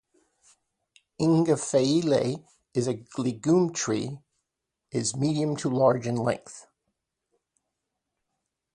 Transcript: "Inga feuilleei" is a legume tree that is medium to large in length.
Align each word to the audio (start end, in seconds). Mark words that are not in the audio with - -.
"Inga 1.19 1.57
feuilleei" 1.59 2.43
is 2.73 2.87
a 2.87 3.05
legume 3.19 3.71
tree 3.71 4.17
that 4.89 4.97
is 4.97 5.15
medium 5.15 5.55
to 5.57 5.69
large 5.69 6.07
in 6.07 6.15
length. 6.15 6.65